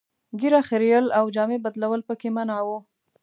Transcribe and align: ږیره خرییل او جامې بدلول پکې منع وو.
ږیره 0.39 0.61
خرییل 0.67 1.05
او 1.17 1.25
جامې 1.35 1.57
بدلول 1.65 2.01
پکې 2.07 2.29
منع 2.35 2.57
وو. 2.67 2.77